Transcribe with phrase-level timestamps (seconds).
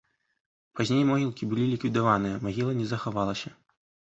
[0.77, 3.49] Пазней могілкі было ліквідаваныя, магіла не захавалася.